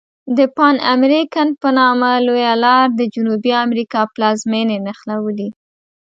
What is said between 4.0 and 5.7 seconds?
پلازمیني نښلولي.